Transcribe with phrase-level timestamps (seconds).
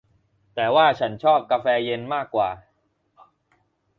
[0.55, 2.49] แต่ว่าฉันชอบกาแฟเย็นมากกว่า